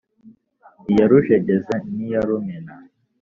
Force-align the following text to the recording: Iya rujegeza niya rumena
Iya 0.91 1.05
rujegeza 1.11 1.73
niya 1.97 2.21
rumena 2.27 2.73